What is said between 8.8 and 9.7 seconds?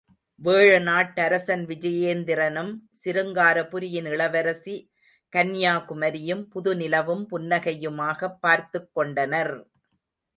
கொண்டனர்!